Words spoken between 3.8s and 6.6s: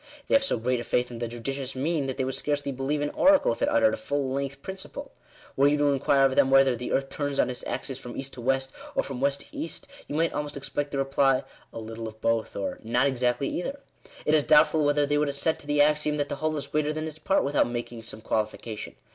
a fall length principle. Were you to inquire of them